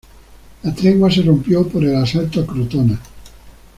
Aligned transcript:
La 0.63 0.71
tregua 0.73 1.11
se 1.11 1.21
rompió 1.21 1.67
por 1.69 1.83
el 1.85 1.95
asalto 1.95 2.41
a 2.41 2.47
Crotona. 2.47 2.99